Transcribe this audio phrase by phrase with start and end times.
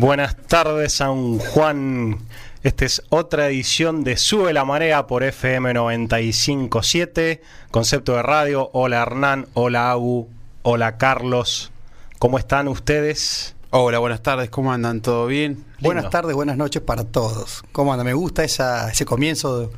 [0.00, 2.16] Buenas tardes, San Juan.
[2.62, 8.70] Esta es otra edición de Sube la Marea por FM 957, concepto de radio.
[8.72, 10.26] Hola Hernán, hola Agu,
[10.62, 11.70] hola Carlos.
[12.18, 13.54] ¿Cómo están ustedes?
[13.68, 15.02] Hola, buenas tardes, ¿cómo andan?
[15.02, 15.66] ¿Todo bien?
[15.80, 17.62] Buenas tardes, buenas noches para todos.
[17.72, 18.02] ¿Cómo anda?
[18.02, 19.68] Me gusta esa, ese comienzo de-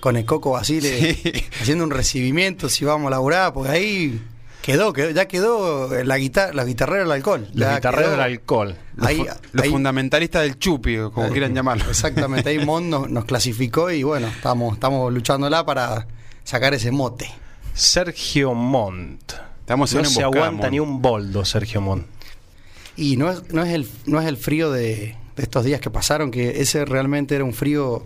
[0.00, 1.32] con el Coco Basile Sí.
[1.62, 4.22] haciendo un recibimiento si vamos a laburar, porque ahí
[4.62, 7.48] quedó, quedó ya quedó la guitarra, la guitarrera del alcohol.
[7.52, 8.10] Guitarreros quedó.
[8.10, 8.76] del alcohol.
[8.96, 11.84] Los, Ahí- fu- los ahí- fundamentalistas del chupi, como quieran llamarlo.
[11.90, 16.06] Exactamente, ahí Mond nos, nos clasificó y bueno, estamos, estamos luchándola para
[16.44, 17.30] sacar ese mote.
[17.74, 19.32] Sergio Montt.
[19.60, 22.06] Estamos No se emboscada, aguanta ni un boldo, Sergio Montt.
[22.96, 25.90] Y no es, no es, el, no es el frío de, de estos días que
[25.90, 28.04] pasaron, que ese realmente era un frío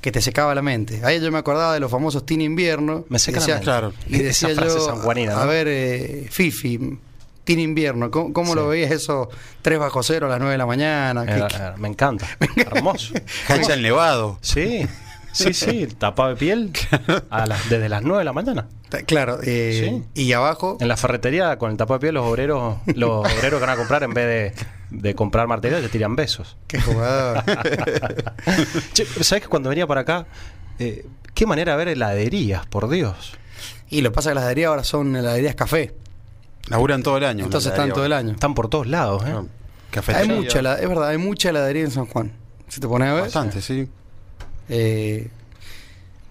[0.00, 1.00] que te secaba la mente.
[1.04, 3.04] Ahí yo me acordaba de los famosos Teen Invierno.
[3.08, 3.64] Me seca la Decía- mente.
[3.64, 3.92] Claro.
[4.06, 5.38] Y Esa decía frase yo, sanjuanina, ¿no?
[5.40, 6.98] a ver, eh, Fifi,
[7.44, 9.28] Teen Invierno, ¿cómo, cómo lo veías eso?
[9.62, 11.24] Tres bajo cero a las nueve de la mañana.
[11.26, 12.26] ¿Qué- Eh, qué- eh, me encanta.
[12.56, 13.14] Hermoso.
[13.48, 14.38] Hacha el nevado.
[14.42, 14.86] Sí,
[15.32, 15.86] sí, sí.
[15.98, 16.72] Tapado de piel
[17.30, 18.68] a las- desde las 9 de la mañana.
[19.06, 23.10] Claro, eh, y abajo, En la ferretería, con el tapado de piel, los obreros, los
[23.26, 26.56] obreros que van a comprar, en vez de, de comprar martilleros, te tiran besos.
[26.66, 27.44] qué jugador.
[28.92, 30.26] Che, ¿Sabes que cuando venía para acá,
[30.78, 33.32] eh, qué manera de ver heladerías, por Dios?
[33.90, 35.94] y lo que pasa es que las heladerías ahora son heladerías café.
[36.68, 37.44] Laburan todo el año.
[37.44, 38.32] Entonces están todo el año.
[38.32, 39.32] Están por todos lados, ¿eh?
[39.34, 39.46] Ah, Hay
[39.90, 40.34] Cafetería.
[40.34, 42.32] mucha, es verdad, hay mucha heladería en San Juan.
[42.68, 43.22] Si te pones a ver.
[43.22, 43.88] Bastante, sí.
[44.68, 45.28] Eh,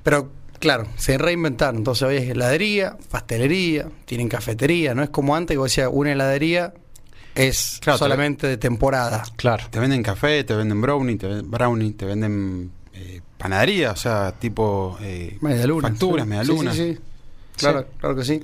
[0.04, 0.30] pero
[0.60, 1.78] claro, se reinventaron.
[1.78, 4.94] Entonces hoy es heladería, pastelería, tienen cafetería.
[4.94, 6.74] No es como antes que vos decías, una heladería
[7.38, 9.24] es Claro, solamente de temporada.
[9.36, 9.66] Claro.
[9.70, 14.34] Te venden café, te venden brownie, te venden, brownie, te venden eh, panadería, o sea,
[14.40, 15.92] tipo eh, Medialunas.
[15.92, 16.30] facturas, sí.
[16.30, 16.76] medialunas.
[16.76, 17.00] Sí, sí, sí.
[17.58, 18.44] Claro, claro que sí.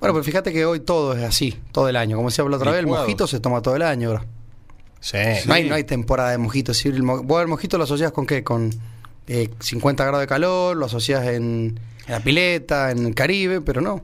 [0.00, 2.16] Bueno, pero fíjate que hoy todo es así, todo el año.
[2.16, 4.10] Como decía la otra vez, el mojito se toma todo el año.
[4.10, 4.24] bro.
[5.00, 5.16] Sí.
[5.46, 6.74] No, hay, no hay temporada de mojito.
[6.74, 8.42] Si el mo- vos el mojito lo asocias con qué?
[8.44, 8.70] Con
[9.28, 13.80] eh, 50 grados de calor, lo asocias en, en la pileta, en el Caribe, pero
[13.80, 14.02] no.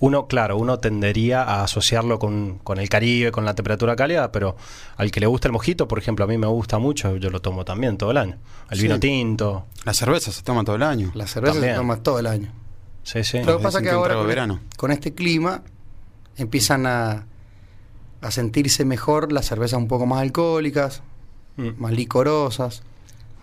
[0.00, 4.56] Uno, claro, uno tendería a asociarlo con, con el Caribe, con la temperatura cálida, pero
[4.96, 7.40] al que le gusta el mojito, por ejemplo, a mí me gusta mucho, yo lo
[7.40, 8.38] tomo también todo el año.
[8.70, 8.82] El Sí.
[8.84, 9.66] vino tinto.
[9.84, 11.12] La cerveza se toma todo el año.
[11.14, 11.74] La cerveza También.
[11.74, 12.50] se toma todo el año.
[13.02, 13.42] Sí, sí.
[13.42, 14.60] Lo que pasa es que ahora con, verano.
[14.76, 15.62] con este clima
[16.36, 17.26] empiezan a,
[18.22, 21.02] a sentirse mejor las cervezas un poco más alcohólicas,
[21.56, 21.70] Mm.
[21.78, 22.82] más licorosas,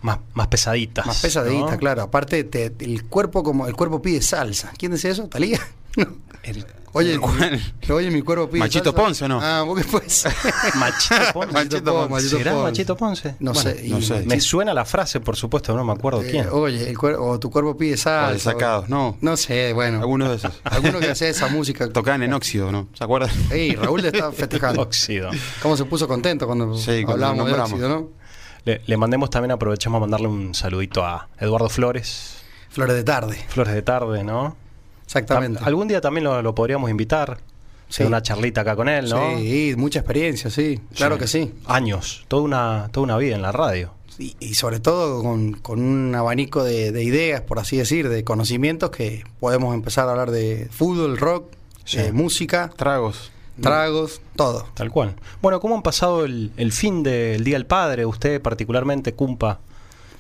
[0.02, 1.06] Más, más pesaditas.
[1.06, 1.78] más pesaditas, ¿no?
[1.78, 2.02] claro.
[2.04, 4.72] Aparte te- el cuerpo como el cuerpo pide salsa.
[4.78, 5.28] ¿Quién decía eso?
[5.28, 5.60] ¿Talía?
[5.98, 6.06] No.
[6.44, 7.52] El- Oye, ¿Cuál?
[7.88, 9.04] mi- oye, mi cuerpo pide Machito salsa.
[9.04, 9.40] Ponce, ¿o no?
[9.40, 10.26] Ah, ¿vos qué pues?
[10.76, 11.54] Machito Ponce.
[11.54, 12.30] Machito Ponce, Ponce.
[12.30, 12.64] ¿Será Ponce.
[12.72, 13.36] Machito Ponce?
[13.40, 13.84] No Bueno, sé.
[13.88, 14.24] no y- sé.
[14.26, 16.48] Me suena la frase, por supuesto, no me acuerdo eh, quién.
[16.52, 18.30] oye, el cuer- o tu cuerpo pide salsa.
[18.30, 19.16] O desacados, no.
[19.22, 20.00] No sé, bueno.
[20.00, 20.60] Algunos de esos.
[20.64, 21.88] Alguno que hace esa música.
[21.90, 22.88] Tocaban en óxido, ¿no?
[22.94, 23.30] ¿Se acuerdan?
[23.52, 24.82] Ey, Raúl te está festejando.
[24.82, 25.30] Óxido.
[25.62, 28.10] ¿Cómo se puso contento cuando Sí, hablábamos de óxido, no?
[28.66, 32.38] Le, le mandemos también, aprovechamos a mandarle un saludito a Eduardo Flores.
[32.70, 34.58] Flores de tarde, Flores de tarde, ¿no?
[35.08, 35.60] Exactamente.
[35.60, 37.40] Tam- Algún día también lo, lo podríamos invitar.
[37.90, 38.04] Sí.
[38.04, 39.38] Una charlita acá con él, ¿no?
[39.40, 41.54] Sí, mucha experiencia, sí, claro que sí.
[41.66, 43.94] Años, toda una, toda una vida en la radio.
[44.20, 48.26] Y, y sobre todo con, con un abanico de, de ideas, por así decir, de
[48.26, 51.46] conocimientos que podemos empezar a hablar de fútbol, rock,
[51.86, 52.00] Sí.
[52.00, 53.32] eh, música, Tragos.
[53.62, 54.68] tragos, todo.
[54.74, 55.16] Tal cual.
[55.42, 58.06] Bueno, ¿cómo han pasado el, el fin del Día del Padre?
[58.06, 59.60] Usted particularmente, Cumpa,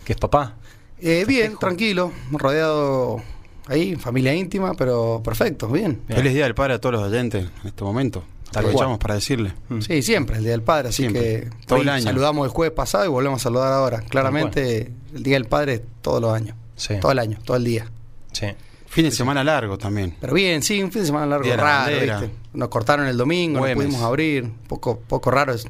[0.05, 0.55] que es papá.
[1.01, 3.21] Eh, bien, tranquilo, rodeado
[3.67, 6.01] ahí, familia íntima, pero perfecto, bien.
[6.07, 6.19] Bien.
[6.19, 8.23] Feliz Día del Padre a todos los oyentes en este momento.
[8.55, 9.53] Aprovechamos para decirle.
[9.69, 9.81] Mm.
[9.81, 12.03] Sí, siempre, el Día del Padre, así Siempre, que todo el año.
[12.03, 13.99] saludamos el jueves pasado y volvemos a saludar ahora.
[14.09, 16.95] Claramente, el Día del Padre es todos los años, Sí.
[17.01, 17.91] todo el año, todo el día.
[18.31, 18.47] Sí.
[18.87, 20.15] Fin de semana largo también.
[20.21, 22.19] Pero bien, sí, un fin de semana largo Día de la raro, bandera.
[22.21, 22.35] ¿viste?
[22.53, 23.77] Nos cortaron el domingo, Güemes.
[23.77, 25.53] no pudimos abrir, poco, poco raro.
[25.53, 25.67] es-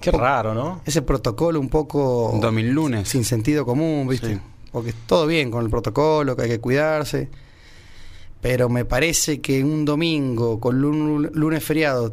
[0.00, 0.82] Qué raro, ¿no?
[0.84, 3.08] ese protocolo un poco Un domingo lunes.
[3.08, 4.34] sin sentido común, ¿viste?
[4.34, 4.40] Sí.
[4.74, 7.28] Porque todo bien con el protocolo, que hay que cuidarse.
[8.42, 12.12] Pero me parece que un domingo con lun- lunes feriado,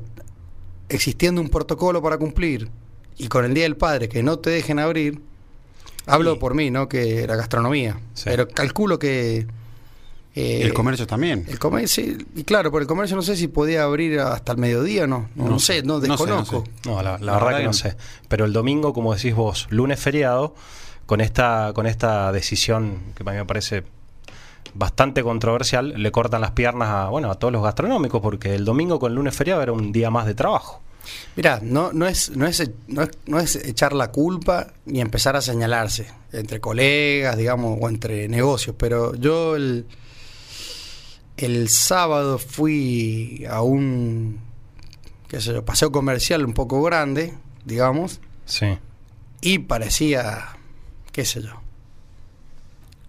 [0.88, 2.70] existiendo un protocolo para cumplir,
[3.18, 5.20] y con el Día del Padre que no te dejen abrir,
[6.06, 6.88] hablo por mí, ¿no?
[6.88, 8.00] Que la gastronomía.
[8.14, 8.26] Sí.
[8.26, 9.48] Pero calculo que...
[10.36, 11.46] eh, el comercio también.
[11.50, 14.60] el comercio, sí, y claro, por el comercio no sé si podía abrir hasta el
[14.60, 16.64] mediodía, no, no, no sé, no no sé, no desconozco.
[16.66, 16.90] sé.
[16.90, 17.74] No, la, la La verdad verdad que que no no.
[17.74, 17.98] sé.
[18.30, 20.56] Pero el domingo, como decís vos, lunes feriado,
[21.06, 23.84] con esta, con esta decisión que a mí me parece
[24.74, 29.00] bastante controversial, le cortan las piernas a, bueno, a todos los gastronómicos, porque el domingo
[29.00, 30.82] con el lunes feriado era un día más de trabajo.
[31.36, 35.36] Mirá, no, no, es, no, es, no, es, no es echar la culpa ni empezar
[35.36, 39.86] a señalarse entre colegas, digamos, o entre negocios, pero yo el,
[41.38, 44.40] el sábado fui a un
[45.28, 47.34] qué sé yo, paseo comercial un poco grande,
[47.66, 48.78] digamos, Sí.
[49.42, 50.58] y parecía,
[51.12, 51.62] qué sé yo,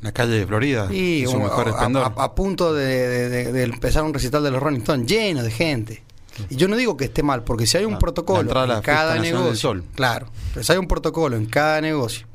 [0.01, 0.89] La calle de Florida.
[0.93, 4.43] Y en su mejor a, a- a punto de, de- de- de empezar un recital
[4.43, 6.03] de los Rolling Stones, lleno de gente.
[6.51, 8.41] Y yo no digo que esté mal, porque si hay un La- protocolo
[8.75, 9.85] en cada negocio, Sol.
[9.95, 12.27] claro, pero si hay un protocolo en cada negocio,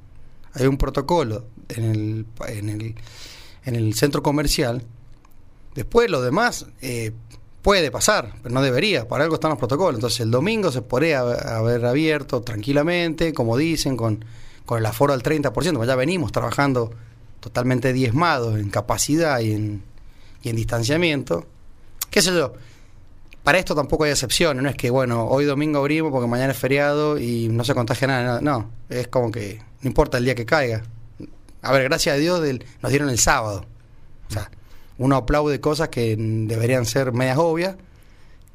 [0.53, 2.95] hay un protocolo en el, en el,
[3.65, 4.83] en el centro comercial,
[5.75, 7.11] después lo demás eh,
[7.63, 9.95] puede pasar, pero no debería, para algo están los protocolos.
[9.95, 14.23] Entonces el domingo se podría haber abierto tranquilamente, como dicen, con,
[14.67, 16.91] con el aforo al 30%, porque ya venimos trabajando
[17.39, 19.81] totalmente diezmados en capacidad y en,
[20.43, 21.47] y en distanciamiento.
[22.11, 22.53] ¿Qué sé yo?
[23.43, 26.57] Para esto tampoco hay excepciones, no es que, bueno, hoy domingo abrimos porque mañana es
[26.59, 30.45] feriado y no se contagia nada, no, es como que no importa el día que
[30.45, 30.83] caiga.
[31.61, 33.65] A ver, gracias a Dios del- nos dieron el sábado.
[34.29, 34.51] O sea,
[34.97, 37.77] uno aplaude cosas que deberían ser medias obvias,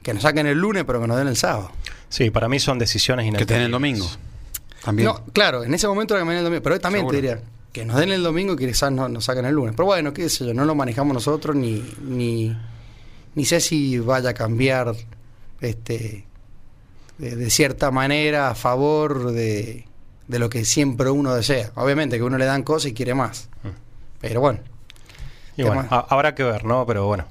[0.03, 1.71] que nos saquen el lunes pero que nos den el sábado.
[2.11, 4.07] Sí, para mí son decisiones que te den el domingo.
[4.85, 5.07] También.
[5.09, 7.17] No, claro, en ese momento era que me den el domingo, pero hoy también Seguro.
[7.17, 7.43] te diría
[7.73, 9.75] que nos den el domingo y que quizás no, nos saquen el lunes.
[9.77, 12.55] Pero bueno, qué sé yo, no lo manejamos nosotros ni, ni,
[13.35, 14.95] ni sé si vaya a cambiar
[15.61, 16.27] este
[17.19, 19.87] de, de cierta manera a favor de,
[20.29, 21.71] de lo que siempre uno desea.
[21.77, 23.49] Obviamente que uno le dan cosas y quiere más.
[24.21, 24.61] Pero bueno,
[25.57, 26.87] Y habrá que ver, ¿no?
[26.87, 27.27] Pero bueno,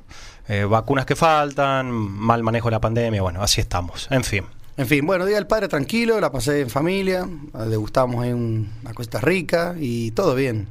[0.48, 4.07] eh, vacunas que faltan, mal manejo de la pandemia, bueno, así estamos.
[4.12, 4.45] En fin.
[4.81, 7.28] En fin, bueno, Día del Padre tranquilo, la pasé en familia,
[7.68, 10.68] le gustamos ahí un- una cosita rica y todo bien.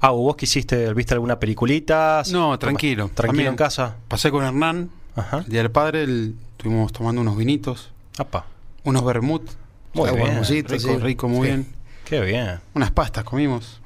[0.00, 2.22] Ah, ¿vos que hiciste, viste alguna peliculita?
[2.30, 3.04] No, tranquilo.
[3.14, 3.48] Tranquilo También.
[3.48, 3.96] en casa.
[4.08, 5.38] Pasé con Hernán, Ajá.
[5.38, 8.46] el día del padre, el- estuvimos tomando unos vinitos, Apa.
[8.84, 9.42] unos vermut.
[9.94, 10.96] Muy bien, rico, sí.
[10.98, 11.52] rico, muy Sí.
[11.54, 11.66] bien.
[12.04, 12.60] Qué bien.
[12.74, 13.80] Unas pastas comimos.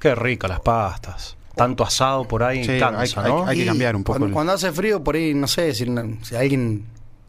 [0.00, 1.36] Qué rico las pastas.
[1.54, 3.46] Tanto asado por ahí Sí, cansa, hay- ¿no?
[3.46, 5.86] hay- que cambiar un poco Cuando, el- cuando hace frío, por ahí, no sé, si,
[6.22, 6.84] si alguien.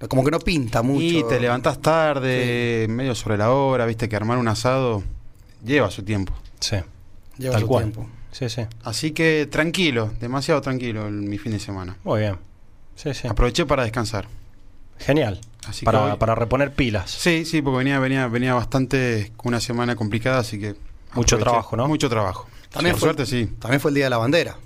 [0.09, 1.01] Como que no pinta mucho.
[1.03, 5.03] Y te levantás tarde, medio sobre la hora, viste que armar un asado
[5.63, 6.33] lleva su tiempo.
[6.59, 6.77] Sí,
[7.37, 7.83] Lleva tal su cual.
[7.85, 8.07] tiempo.
[8.31, 8.61] Sí, sí.
[8.83, 11.95] Así que tranquilo, demasiado tranquilo el- mi fin de semana.
[12.03, 12.37] Muy bien.
[12.95, 13.27] Sí, sí.
[13.27, 14.27] Aproveché para descansar.
[14.99, 15.39] Genial.
[15.67, 17.09] Así que para, hoy- para reponer pilas.
[17.11, 20.75] Sí, sí, porque venía, venía, venía bastante con una semana complicada, así que
[21.13, 21.43] Mucho aproveché.
[21.43, 21.87] trabajo, ¿no?
[21.87, 22.47] Mucho trabajo.
[22.69, 23.45] También Por fue, suerte sí.
[23.59, 24.57] También fue el Día de la Bandera.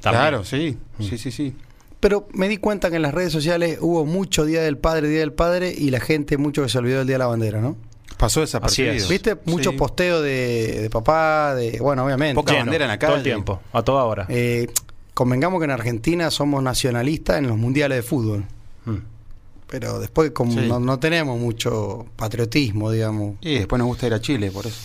[0.00, 0.22] También.
[0.22, 1.02] Claro, sí, Mm.
[1.02, 1.54] sí, sí, sí.
[2.00, 5.20] Pero me di cuenta que en las redes sociales hubo mucho Día del Padre, Día
[5.20, 7.76] del Padre, y la gente mucho que se olvidó del Día de la Bandera, ¿no?
[8.18, 8.94] Pasó desapercibido.
[8.94, 9.08] Así es.
[9.08, 9.36] ¿Viste?
[9.44, 9.76] Mucho Sí.
[9.76, 11.78] posteo de, de papá, de.
[11.80, 12.34] Bueno, obviamente.
[12.34, 13.24] Poca Lleno, bandera en la Todo el calle.
[13.24, 14.26] tiempo, a toda hora.
[14.28, 14.68] Eh,
[15.14, 18.44] convengamos que en Argentina somos nacionalistas en los mundiales de fútbol.
[18.84, 18.96] Mm.
[19.68, 20.66] Pero después, como Sí.
[20.68, 23.36] no, no tenemos mucho patriotismo, digamos.
[23.40, 24.78] Y después nos gusta ir a Chile, por eso.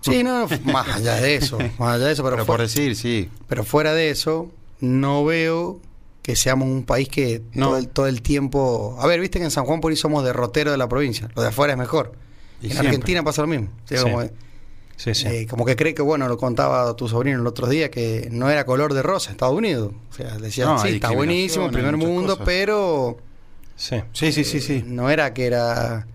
[0.00, 1.58] Sí, no, más allá de eso.
[1.78, 3.30] Más allá de eso, pero, Pero, por decir, sí.
[3.48, 5.80] pero fuera de eso, no veo
[6.24, 7.66] que seamos un país que No.
[7.68, 8.96] todo, el, todo el tiempo.
[8.98, 11.28] A ver, viste que en San Juan por ahí somos derrotero de la provincia.
[11.36, 12.12] Lo de afuera es mejor.
[12.62, 12.88] Y en siempre.
[12.88, 13.68] Argentina pasa lo mismo.
[13.84, 13.94] Sí.
[14.02, 14.22] Como,
[14.96, 15.26] Sí, sí.
[15.26, 18.48] eh, como que cree que, bueno, lo contaba tu sobrino el otro día, que no
[18.48, 19.92] era color de rosa Estados Unidos.
[20.10, 22.46] O sea, decía, No, sí, está buenísimo, discriminación, primer mundo, cosas.
[22.46, 23.16] pero
[23.76, 24.84] sí, Sí, sí, sí, sí.
[24.86, 26.06] no era que era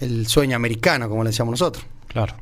[0.00, 1.84] el sueño americano, como le decíamos nosotros.
[2.08, 2.34] claro.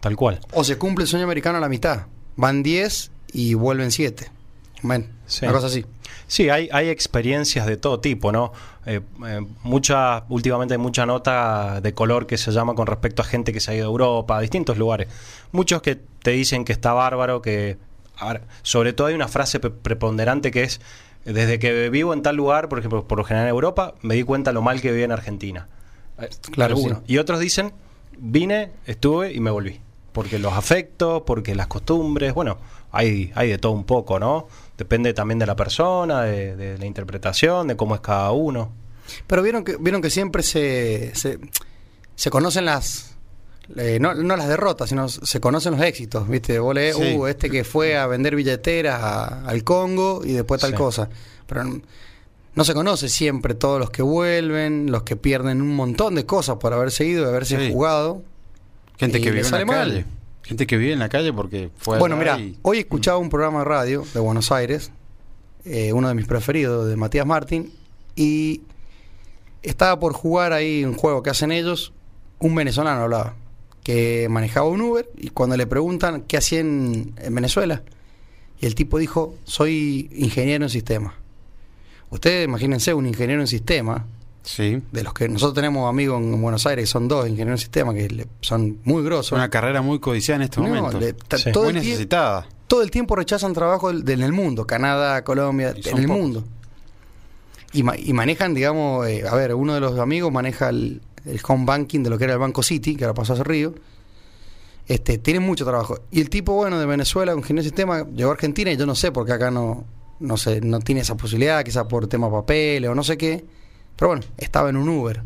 [0.00, 0.40] Tal cual.
[0.52, 2.06] O se cumple el sueño americano a la mitad.
[2.34, 4.28] Van 10 y vuelven 7.
[4.82, 5.44] Bueno, Sí.
[5.44, 5.86] una cosa así.
[6.26, 8.52] Sí, hay, hay experiencias de todo tipo, ¿no?
[8.86, 13.24] Eh, eh, mucha, últimamente hay mucha nota de color que se llama con respecto a
[13.24, 15.08] gente que se ha ido a Europa, a distintos lugares.
[15.52, 17.78] Muchos que te dicen que está bárbaro, que...
[18.20, 20.80] ver, sobre todo hay una frase preponderante que es,
[21.24, 24.22] desde que vivo en tal lugar, por ejemplo, por lo general en Europa, me di
[24.22, 25.68] cuenta lo mal que vivía en Argentina.
[26.18, 26.88] Eh, Claro, sí.
[27.06, 27.72] Y otros dicen,
[28.18, 29.80] vine, estuve y me volví.
[30.12, 32.58] porque los afectos, porque las costumbres, bueno,
[32.92, 34.46] hay, hay de todo un poco, ¿no?
[34.78, 38.72] Depende también de la persona, de, de la interpretación, de cómo es cada uno.
[39.26, 41.38] Pero vieron que, vieron que siempre se, se,
[42.14, 43.16] se conocen las.
[43.76, 46.58] eh, no, no las derrotas, sino se conocen los éxitos, ¿viste?
[46.58, 47.14] Vos lees, Sí.
[47.16, 50.76] uh, este que fue a vender billeteras a- al Congo y después tal Sí.
[50.76, 51.08] cosa.
[51.46, 51.64] Pero
[52.54, 56.56] no se conoce siempre todos los que vuelven, los que pierden un montón de cosas
[56.56, 57.72] por haberse ido y haberse Sí.
[57.72, 58.22] jugado.
[58.98, 60.06] Gente que vive en la sale mal.
[60.42, 63.60] Gente que vive en la calle porque fue Bueno, mira, y- hoy escuchaba un programa
[63.60, 64.90] de radio de Buenos Aires,
[65.64, 67.72] eh, uno de mis preferidos, de Matías Martín,
[68.16, 68.62] y
[69.62, 71.92] estaba por jugar ahí un juego que hacen ellos,
[72.40, 73.34] un venezolano hablaba,
[73.84, 77.82] que manejaba un Uber, y cuando le preguntan qué hacía en, en Venezuela,
[78.60, 81.14] y el tipo dijo, soy ingeniero en sistemas.
[82.10, 84.02] Ustedes imagínense un ingeniero en sistemas,
[84.44, 84.82] Sí.
[84.90, 87.94] de los que nosotros tenemos amigos en Buenos Aires, que son dos ingenieros en sistemas,
[87.94, 89.32] que le- son muy grosos.
[89.32, 90.98] Una carrera muy codiciada en este No, momento.
[90.98, 91.52] le- ta- Sí.
[91.52, 92.46] todo muy necesitada.
[92.66, 96.06] todo el tiempo rechazan trabajo en el mundo, Canadá, Colombia, en el pocos.
[96.08, 96.44] mundo.
[97.74, 101.40] Y, ma- y manejan, digamos, eh, a ver, uno de los amigos maneja el, el
[101.46, 103.74] home banking de lo que era el Banco City, que ahora pasó a ser Río.
[104.88, 106.00] Este, tiene mucho trabajo.
[106.10, 108.84] Y el tipo, bueno, de Venezuela, un ingeniero de sistema, llegó a Argentina y yo
[108.86, 109.84] no sé por qué acá no,
[110.18, 113.44] no sé, no tiene esa posibilidad, quizás por tema papeles o no sé qué.
[113.96, 115.22] Pero bueno, estaba en un Uber.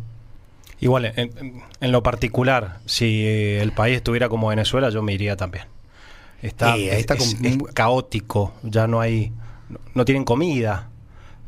[0.81, 5.65] Igual, en, lo particular, si eh, el país estuviera como Venezuela, yo me iría también.
[6.43, 9.33] Está, está es, es caótico, ya no hay,
[9.71, 10.91] no, no tienen comida,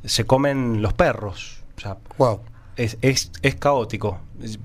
[0.04, 2.40] se comen los perros, o sea, Wow.
[2.76, 4.18] es, es, es caótico.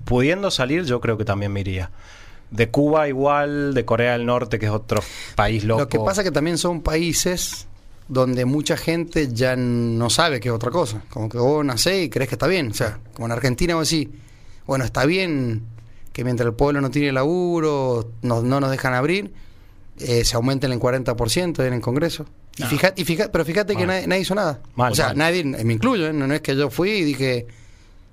[0.06, 1.92] Pudiendo salir, yo creo que también me iría.
[2.52, 5.02] De Cuba igual, de Corea del Norte, que es otro
[5.36, 5.82] país loco.
[5.82, 7.68] Lo que pasa que también son países
[8.08, 11.04] donde mucha gente ya no sabe que es otra cosa.
[11.10, 12.70] Como que vos nacés y crees que está bien.
[12.72, 14.10] O sea, como en Argentina vos decís,
[14.66, 15.64] bueno, está bien
[16.12, 19.34] que mientras el pueblo no tiene laburo, no, no nos dejan abrir,
[20.00, 22.26] eh, se aumenten el 40% en el Congreso.
[22.58, 22.70] Y No.
[22.70, 24.62] fíjate, y fíjate- pero fíjate que nadie, nadie hizo nada.
[24.76, 25.18] Mal, o sea, mal.
[25.18, 26.14] nadie, me incluyo, ¿eh?
[26.14, 27.48] no, no es que yo fui y dije,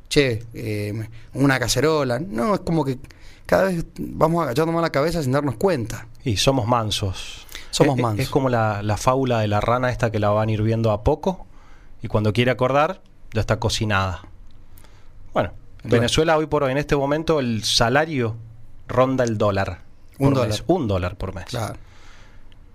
[0.08, 2.18] che, eh, una cacerola.
[2.18, 2.98] No, es como que
[3.44, 6.06] cada vez vamos agachando más la cabeza sin darnos cuenta.
[6.24, 7.46] Y somos mansos.
[7.70, 8.20] Somos Es- es- mansos.
[8.24, 11.46] Es como la, la fábula de la rana esta que la van hirviendo a poco
[12.02, 13.00] y cuando quiere acordar
[13.32, 14.22] ya está cocinada.
[15.32, 15.52] Bueno,
[15.84, 15.90] en.
[15.90, 18.36] Venezuela hoy por hoy, en este momento, el salario
[18.88, 19.82] ronda el dólar.
[20.18, 20.38] Un mes.
[20.38, 20.58] dólar.
[20.66, 21.44] Un dólar por mes.
[21.46, 21.76] Claro,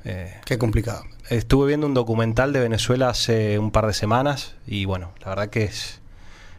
[0.05, 1.03] Eh, qué complicado.
[1.29, 5.49] estuve viendo un documental de Venezuela hace un par de semanas y bueno, la verdad
[5.49, 5.99] que es,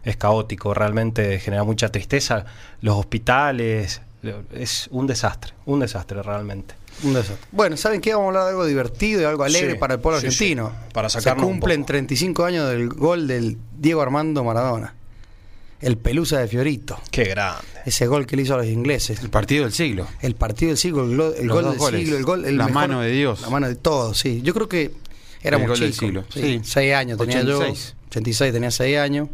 [0.04, 2.44] es caótico, realmente genera mucha tristeza.
[2.80, 4.02] Los hospitales,
[4.52, 6.74] es un desastre, un desastre realmente.
[7.02, 7.46] Un desastre.
[7.52, 8.12] Bueno, ¿saben qué?
[8.14, 10.70] Vamos a hablar de algo divertido y algo alegre Sí, para el pueblo sí, argentino.
[10.70, 10.92] sí.
[10.94, 11.86] Para Se cumplen poco.
[11.88, 14.94] 35 años del gol del Diego Armando Maradona.
[15.80, 16.98] El pelusa de Fiorito.
[17.10, 17.62] Qué grande.
[17.84, 19.20] Ese gol que le hizo a los ingleses.
[19.20, 20.06] El partido del siglo.
[20.22, 22.00] El partido del siglo, el, glo- el Los gol del goles.
[22.00, 22.44] siglo, el gol.
[22.46, 23.42] El La mejor- mano de Dios.
[23.42, 24.40] La mano de todos, sí.
[24.42, 24.92] Yo creo que
[25.42, 25.96] del chicos.
[25.96, 26.60] siglo, Sí, sí.
[26.64, 27.94] Seis años tenía 86.
[27.94, 28.06] yo.
[28.08, 29.28] 86 tenía 6 años.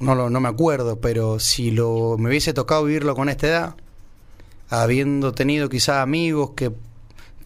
[0.00, 3.74] No, lo, no me acuerdo, pero si lo me hubiese tocado vivirlo con esta edad,
[4.72, 6.72] habiendo tenido quizás amigos que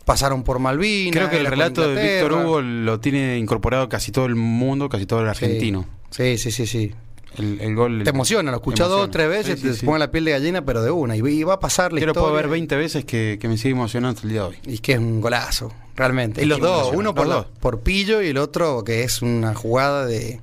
[0.04, 1.12] pasaron por Malvinas.
[1.16, 2.32] Creo que el relato de Víctor.
[2.44, 5.84] Hugo lo tiene incorporado casi todo el mundo, casi todo el argentino.
[6.10, 6.92] Sí, sí, sí, sí.
[7.36, 8.02] El, el gol.
[8.04, 9.84] Te emociona, lo escuchás dos o tres veces, Sí, sí, te sí.
[9.86, 11.16] pone la piel de gallina, pero de una.
[11.16, 12.32] Y, y va a pasar la puedo historia.
[12.36, 14.56] ver 20 veces que, que me sigue emocionando hasta el día de hoy.
[14.64, 16.42] Y que es un golazo, realmente.
[16.42, 17.46] Y los Qué dos, uno por, Los dos.
[17.60, 20.40] por pillo y el otro que es una jugada de...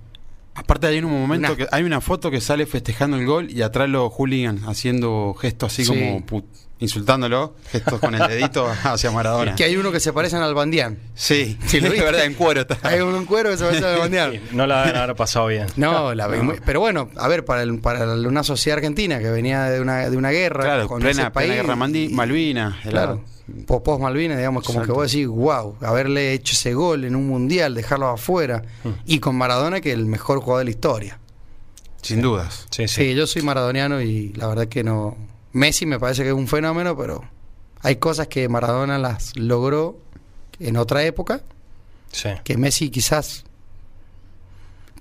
[0.55, 3.61] Aparte hay un momento Una- que hay una foto que sale festejando el gol y
[3.63, 5.89] atrás los hooligan haciendo gestos así Sí.
[5.89, 6.43] como pu-
[6.79, 9.55] insultándolo, gestos con el dedito hacia Maradona.
[9.55, 10.97] Que hay uno que se parece al Bandián.
[11.15, 12.03] Sí, Sí, lo viste.
[12.05, 12.77] verdad en cuero está.
[12.83, 14.31] Hay uno en cuero que se parece al Bandián.
[14.33, 15.67] Sí, no la deben haber pasado bien.
[15.77, 19.63] No, la muy- pero bueno, a ver, para, el- para una sociedad argentina que venía
[19.65, 21.75] de una, de una guerra Claro, con plena, ese país, plena guerra
[22.11, 22.75] Malvinas.
[22.87, 23.23] Claro,
[23.67, 24.93] post Malvinas, digamos, como Exacto.
[24.93, 28.89] que vos decís, wow, haberle hecho ese gol en un mundial, dejarlo afuera, Mm.
[29.05, 31.19] y con Maradona, que es el mejor jugador de la historia.
[32.01, 32.65] Sin dudas.
[32.69, 33.15] Sí, Sí, sí.
[33.15, 35.15] yo soy maradoniano y la verdad que no.
[35.53, 37.23] Messi me parece que es un fenómeno, pero
[37.81, 39.97] hay cosas que Maradona las logró
[40.59, 41.41] en otra época,
[42.11, 42.29] sí.
[42.43, 43.45] que Messi quizás.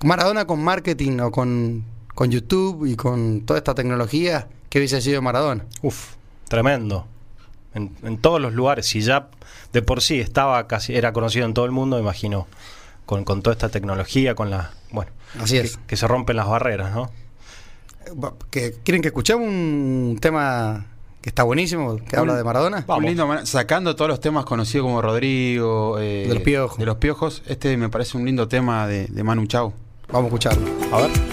[0.03, 1.83] Maradona con marketing o con,
[2.13, 5.65] con YouTube y con toda esta tecnología, ¿qué hubiese sido Maradona?
[5.81, 6.15] Uf,
[6.47, 7.07] tremendo.
[7.75, 8.85] En, en todos los lugares.
[8.87, 9.27] Si ya
[9.71, 12.47] de por sí estaba casi, era conocido en todo el mundo, imagino,
[13.05, 14.71] con, con toda esta tecnología, con la.
[14.91, 15.77] Bueno, Así es.
[15.77, 17.09] que, que se rompen las barreras, ¿no?
[18.51, 20.85] Que- ¿Quieren que escuchemos un tema
[21.21, 22.83] que está buenísimo, que habla de Maradona?
[22.85, 22.99] Vamos.
[23.03, 26.77] Un lindo sacando todos los temas conocidos como Rodrigo, eh, De los Piojos.
[26.77, 29.73] de los piojos, este me parece un lindo tema de, de Manu Chao.
[30.09, 30.69] Vamos a escucharlo.
[30.95, 31.32] A ver.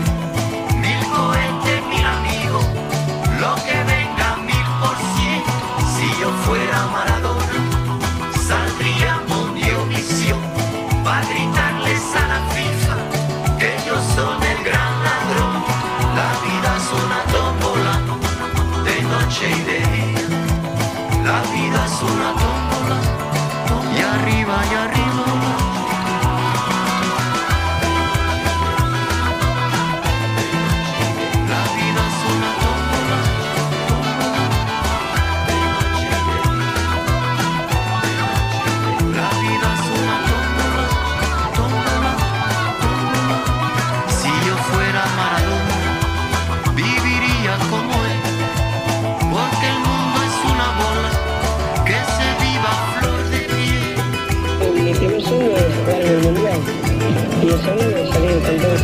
[57.43, 58.81] Y es salir campeón.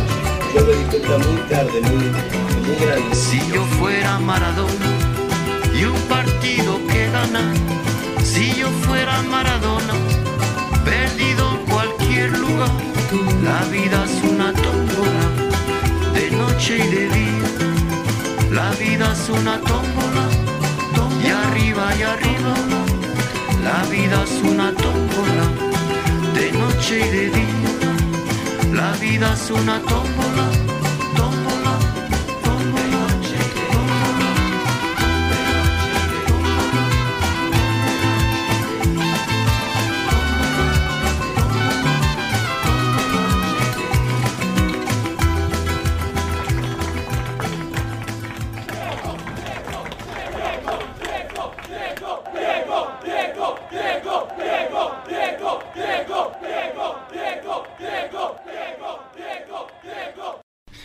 [0.54, 2.04] Yo me di cuenta muy tarde, muy,
[2.66, 3.14] muy grande.
[3.14, 4.90] Si yo fuera Maradona
[5.74, 7.54] y un partido que ganar,
[8.24, 9.94] si yo fuera Maradona,
[10.84, 12.70] perdido en cualquier lugar,
[13.44, 15.24] la vida es una tómbola,
[16.14, 17.48] de noche y de día,
[18.50, 20.24] la vida es una tómbola,
[21.22, 22.54] y arriba y arriba,
[23.62, 25.46] la vida es una tómbola,
[26.34, 27.87] de noche y de día,
[28.78, 30.46] la vida es una tómbola,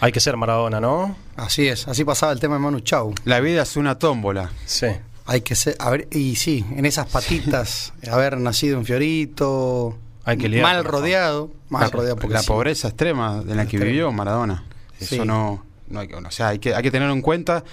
[0.03, 1.15] Hay que ser Maradona, ¿no?
[1.37, 3.13] Así es, así pasaba el tema de Manu Chao.
[3.23, 4.51] La vida es una tómbola.
[4.65, 4.87] Sí.
[5.25, 10.37] Hay que ser, a ver, y sí, en esas patitas, haber nacido en Fiorito, Hay
[10.37, 12.47] que lidiar mal rodeado, mal la, rodeado porque la sí.
[12.47, 13.85] pobreza extrema en la que Extrema.
[13.85, 14.65] vivió Maradona.
[14.99, 15.21] Eso Sí.
[15.25, 17.63] no, no hay que, o sea, hay que, hay que tener en cuenta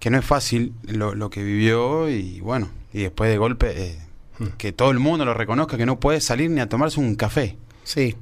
[0.00, 3.98] que no es fácil lo, lo que vivió y bueno, y después de golpe eh,
[4.38, 4.48] Hmm.
[4.58, 7.56] que todo el mundo lo reconozca que no puede salir ni a tomarse un café.
[7.84, 8.16] Sí,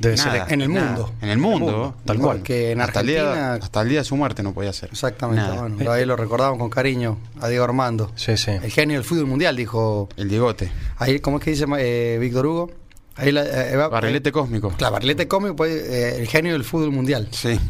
[0.00, 0.86] Debe Nada, ser en el nada.
[0.86, 1.12] mundo.
[1.20, 2.36] En el mundo, mundo, tal cual.
[2.38, 4.88] Porque en hasta, el Argentina, día, hasta el día de su muerte no podía ser.
[4.90, 5.60] exactamente, Nada.
[5.68, 8.10] bueno, ahí lo recordamos con cariño a Diego Armando.
[8.16, 8.50] Sí, sí.
[8.52, 10.72] El genio del fútbol mundial, dijo, El Diegote.
[10.96, 12.70] ahí, ¿cómo es que dice eh, Víctor Hugo?
[13.16, 14.70] Ahí la, eh, va- Barrilete cósmico.
[14.70, 17.28] Claro, barrilete cómico, pues, eh, el genio del fútbol mundial.
[17.32, 17.60] Sí.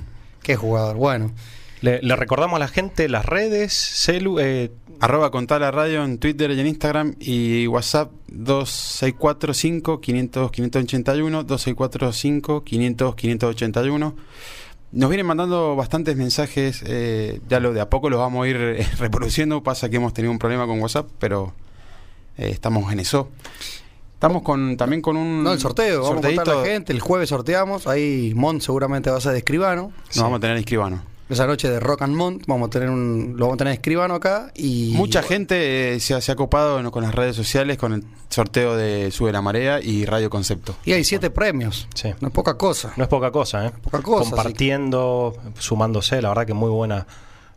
[0.43, 1.33] Qué jugador, bueno.
[1.83, 6.19] Le, le recordamos a la gente las redes, celu, eh, Arroba contar la radio en
[6.19, 14.17] Twitter y en Instagram y WhatsApp 2645 500 581 2645 500 581
[14.93, 18.57] Nos vienen mandando bastantes mensajes, eh, ya lo de a poco los vamos a ir
[18.57, 21.55] eh, reproduciendo, pasa que hemos tenido un problema con WhatsApp, pero
[22.37, 23.31] eh, estamos en eso.
[24.13, 27.01] Estamos con también con un No, el sorteo, vamos a contar a la gente, el
[27.01, 29.93] jueves sorteamos, ahí Mont seguramente va a ser de escribano.
[30.09, 31.10] Nos vamos a tener escribano.
[31.31, 34.15] Esa noche de Rock and Mont vamos a tener un, lo vamos a tener escribano
[34.15, 36.91] acá y Mucha gente eh, se, ha, se ha copado ¿no?
[36.91, 40.75] con las redes sociales, con el sorteo de Sube la Marea y Radio Concepto.
[40.85, 41.89] y hay siete premios.
[41.95, 42.13] Sí.
[42.21, 42.93] No es poca cosa.
[42.97, 43.73] no es poca cosa, ¿eh?
[43.83, 47.07] Poca cosa, Compartiendo, sumándose, la verdad que muy buena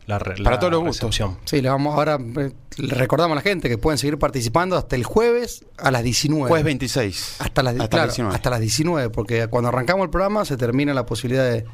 [0.06, 1.18] la, re- Para la todos los gustos.
[1.44, 4.96] Sí, le vamos ahora eh, le recordamos a la gente que pueden seguir participando hasta
[4.96, 6.48] el jueves a las 19.
[6.48, 7.36] Jueves 26.
[7.38, 8.34] Hasta las, Hasta claro, las 19.
[8.36, 11.64] hasta las 19, porque cuando arrancamos el programa se termina la posibilidad de,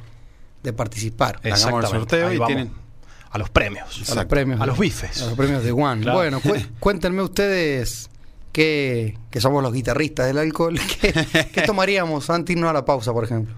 [0.62, 1.40] de participar.
[1.44, 2.72] Hagamos el sorteo Ahí y vamos tienen-
[3.30, 4.10] a los premios.
[4.10, 4.60] a los premios.
[4.60, 5.22] A los bifes.
[5.22, 6.00] A los premios de One.
[6.02, 6.18] Claro.
[6.18, 8.10] Bueno, cu- cuéntenme ustedes
[8.52, 10.78] que, que somos los guitarristas del alcohol.
[11.00, 11.12] ¿Qué,
[11.52, 13.54] qué tomaríamos antes de irnos a la pausa, por ejemplo?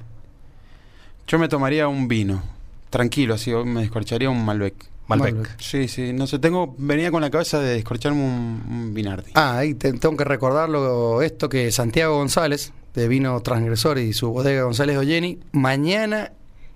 [1.26, 2.42] Yo me tomaría un vino,
[2.90, 4.74] tranquilo, así, me descorcharía un Malbec.
[5.06, 5.34] Malbec.
[5.34, 5.60] Malbec.
[5.60, 9.30] Sí, sí, no sé, tengo, venía con la cabeza de descorcharme un, un Vinardi.
[9.34, 14.30] Ah, ahí te- tengo que recordarlo esto que Santiago González, de Vino Transgresor y su
[14.30, 16.32] bodega González Olleni, mañana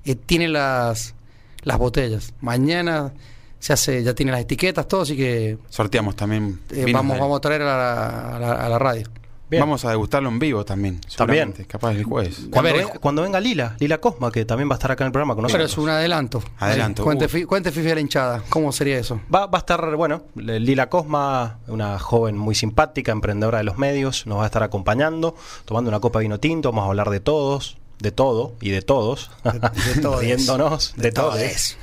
[0.06, 1.14] eh, tiene las,
[1.62, 2.32] las botellas.
[2.40, 3.12] Mañana
[3.58, 6.60] se hace, ya tiene las etiquetas, todo, así que Sorteamos también.
[6.70, 9.08] eh, vamos, de- vamos a traer a la, a la- a la radio.
[9.48, 9.60] Bien.
[9.60, 11.00] Vamos a degustarlo en vivo también.
[11.16, 11.52] También.
[11.68, 12.48] Capaz el jueves.
[12.50, 15.04] Cuando, A ver, venga, cuando venga Lila, Lila Cosma, que también va a estar acá
[15.04, 15.70] en el programa con Pero nosotros.
[15.72, 16.42] es un adelanto.
[16.58, 17.04] Adelanto.
[17.04, 17.28] Cuente, Uh.
[17.28, 18.42] fi- cuente Fifi a la hinchada.
[18.48, 19.20] ¿Cómo sería eso?
[19.32, 24.26] Va, va a estar, bueno, Lila Cosma, una joven muy simpática, emprendedora de los medios,
[24.26, 27.20] nos va a estar acompañando, tomando una copa de vino tinto, vamos a hablar de
[27.20, 29.58] todos, de todo y de todos, De-
[30.00, 31.76] de riéndonos de, De todos.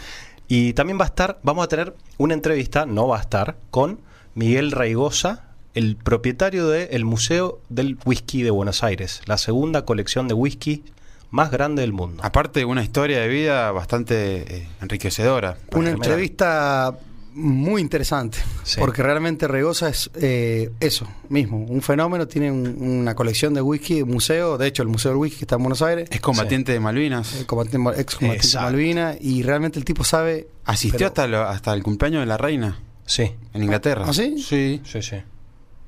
[0.48, 4.00] Y también va a estar, vamos a tener una entrevista, no va a estar, con
[4.36, 10.34] Miguel Raigosa, el propietario del Museo del Whisky de Buenos Aires, la segunda colección de
[10.36, 10.84] whisky
[11.32, 12.22] más grande del mundo.
[12.24, 15.58] Aparte, una historia de vida bastante eh, enriquecedora.
[15.72, 16.96] Una entrevista
[17.36, 18.80] muy interesante, Sí.
[18.80, 24.04] porque realmente Regosa es eh, eso mismo, un fenómeno, tiene un- una colección de whisky,
[24.04, 26.80] museo, de hecho el Museo del Whisky que está en Buenos Aires, Es combatiente de
[26.80, 27.44] Malvinas.
[27.46, 28.66] combatiente- ex combatiente de Exacto.
[28.70, 30.48] Malvina, y realmente el tipo sabe...
[30.66, 34.06] Asistió pero- hasta, lo- hasta el cumpleaños de la reina Sí, en Inglaterra.
[34.08, 34.36] ¿Ah, sí?
[34.38, 34.82] Sí.
[34.86, 35.18] sí, sí.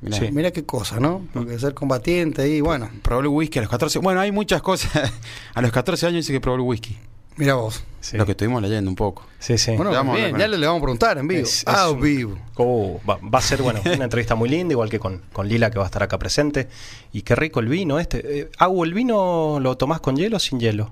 [0.02, 0.18] Mirá.
[0.18, 0.30] Sí.
[0.32, 1.26] Mira qué cosa, ¿no?
[1.34, 4.00] Porque ser combatiente y bueno, Probó el whisky a los 14.
[4.00, 4.92] Bueno, hay muchas cosas.
[5.54, 6.98] a los 14 años dice que probó el whisky.
[7.38, 7.84] Mira vos.
[8.02, 8.18] Sí.
[8.18, 9.26] Lo que estuvimos leyendo un poco.
[9.40, 9.76] Sí, sí.
[9.76, 11.42] Bueno, vamos bien, ya le, le vamos a preguntar en vivo.
[11.42, 12.38] Es- es ah, un- vivo.
[12.56, 15.72] Oh, va, va a ser bueno, una entrevista muy linda, igual que con, con Lila
[15.72, 16.68] que va a estar acá presente.
[17.14, 18.40] Y qué rico el vino este.
[18.42, 20.92] Eh, Agu, ¿el vino lo tomás con hielo o sin hielo?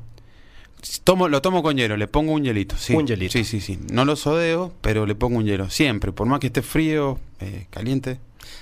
[1.06, 2.75] Tomo, lo tomo con hielo, le pongo un hielito.
[2.77, 2.93] Sí.
[2.93, 3.32] Un hielito.
[3.32, 3.79] Sí, sí, sí.
[3.91, 5.69] No lo sodeo, pero le pongo un hielo.
[5.69, 8.19] Siempre, por más que esté frío, eh, caliente.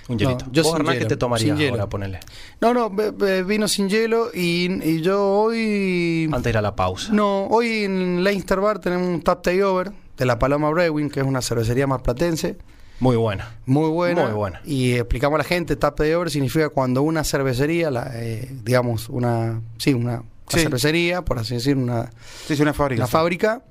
[0.07, 0.45] Un No, hielito.
[0.51, 1.73] yo ¿Vos, sin Hernán, qué hielo, te tomarías sin hielo.
[1.73, 1.89] ahora?
[1.89, 2.19] Ponele.
[2.59, 6.25] No, no, be- be- vino sin hielo y, y yo hoy...
[6.25, 7.11] Antes de ir a la pausa.
[7.13, 11.25] No, hoy en Leinster Bar tenemos un tap takeover de la Paloma Brewing, que es
[11.25, 12.57] una cervecería más platense,
[12.99, 13.55] Muy buena.
[13.65, 14.23] muy buena.
[14.25, 14.61] Muy buena.
[14.65, 19.61] Y explicamos a la gente, tap takeover significa cuando una cervecería, la, eh, digamos, una,
[19.77, 20.59] sí, una, una Sí.
[20.59, 22.11] cervecería, por así decir, una,
[22.45, 22.99] Sí, es una fábrica.
[22.99, 23.11] una sí.
[23.13, 23.61] fábrica,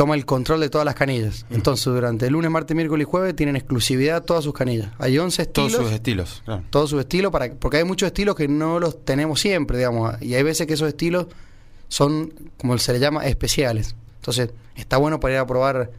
[0.00, 1.44] toma el control de todas las canillas.
[1.50, 4.88] Entonces, durante el lunes, martes, miércoles y jueves tienen exclusividad todas sus canillas.
[4.98, 5.86] Hay 11 Todos estilos.
[5.86, 6.62] sus estilos, claro.
[6.70, 10.32] todos sus estilos para porque hay muchos estilos que no los tenemos siempre digamos y
[10.36, 11.26] hay veces que esos estilos
[11.88, 15.90] son como se le llama especiales entonces está bueno para ir a probar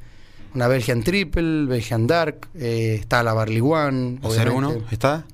[0.56, 4.68] una Belgian Triple Belgian Dark eh, está la Barley One ¿O 01?
[4.68, 4.86] obviamente.
[4.92, 5.26] ¿Está?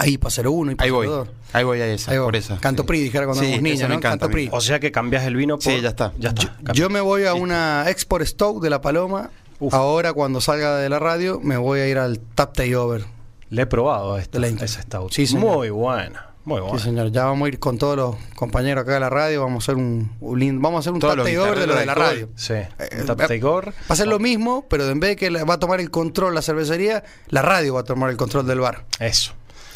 [0.00, 1.06] Ahí para 01 y para Ahí voy.
[1.06, 2.24] 02 Ahí voy a esa, Ahí va.
[2.24, 2.58] por esa.
[2.58, 2.86] Canto Sí.
[2.86, 3.94] Pri, dijera cuando Sí, éramos niños, ¿no?
[3.96, 4.30] encanta Canto.
[4.30, 4.48] Pri.
[4.52, 5.64] O sea que cambias el vino por...
[5.64, 6.12] Sí, ya está.
[6.18, 6.56] Ya está.
[6.72, 9.74] yo, me voy a una Export Stoke de la Paloma Uf.
[9.74, 13.04] ahora cuando salga de la radio me voy a ir al Tap Takeover
[13.50, 15.12] Le he probado esta, esa stout.
[15.12, 15.44] Sí, señor.
[15.56, 16.26] Muy buena.
[16.44, 16.78] Muy buena.
[16.78, 17.10] Sí, señor.
[17.12, 19.42] Ya vamos a ir con todos los compañeros acá de la radio.
[19.42, 21.74] Vamos a hacer un, un lindo- vamos a hacer un Todos tap takeover de lo
[21.76, 22.28] de la radio.
[22.36, 22.54] Sí.
[22.54, 22.68] Eh,
[23.06, 23.68] Tap eh, takeover.
[23.70, 26.34] Va a ser lo mismo, pero en vez de que va a tomar el control
[26.34, 28.86] la cervecería, la radio va a tomar el control del bar.
[29.00, 29.32] Eso.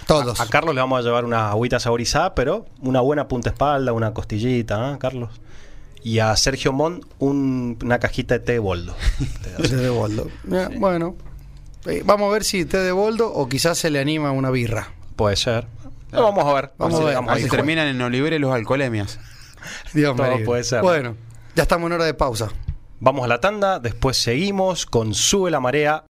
[0.06, 0.38] Todos.
[0.40, 3.92] A, a Carlos le vamos a llevar una agüita saborizada, pero una buena punta espalda,
[3.92, 5.30] una costillita, ¿eh, Carlos?
[6.02, 8.94] Y a Sergio Mont un- una cajita de té de boldo.
[9.62, 10.28] Té de boldo.
[10.44, 11.16] Ya, Bueno,
[11.86, 14.88] eh, vamos a ver si té de boldo o quizás se le anima una birra.
[15.16, 15.66] Puede ser.
[16.12, 16.72] Vamos a ver.
[16.78, 17.16] Vamos a si ver.
[17.16, 19.18] A si terminan en Oliveres los alcoholemias.
[19.94, 20.44] Dios libre.
[20.44, 20.82] puede ser.
[20.82, 21.16] Bueno,
[21.56, 22.48] ya estamos en hora de pausa.
[23.00, 26.02] Vamos a la tanda, después seguimos con Sube la Marea